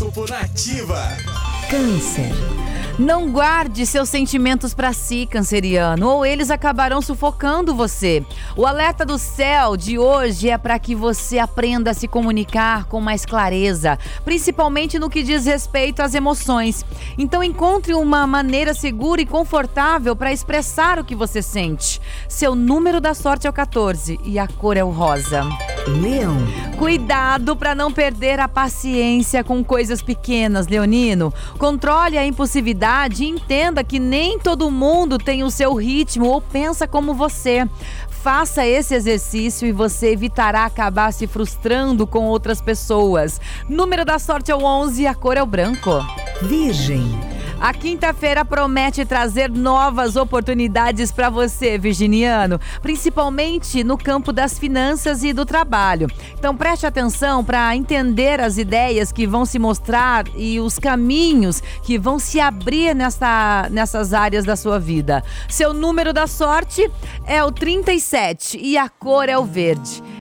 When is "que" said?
10.78-10.94, 15.10-15.22, 21.04-21.14, 33.84-33.98, 59.12-59.26, 61.82-61.98